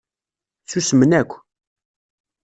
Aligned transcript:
Susmen 0.69 1.11
akk. 1.19 1.31